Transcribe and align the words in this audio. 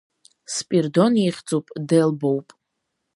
Спирдон 0.55 1.13
ихьӡуп, 1.27 1.65
Делбоуп. 1.87 2.47